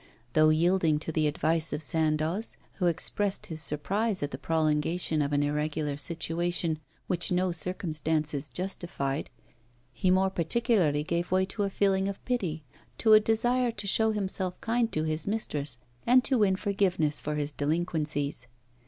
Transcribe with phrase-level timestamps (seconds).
[0.33, 5.31] Though yielding to the advice of Sandoz, who expressed his surprise at the prolongation of
[5.31, 9.29] an irregular situation which no circumstances justified,
[9.93, 12.63] he more particularly gave way to a feeling of pity,
[12.97, 15.77] to a desire to show himself kind to his mistress,
[16.07, 18.47] and to win forgiveness for his delinquencies.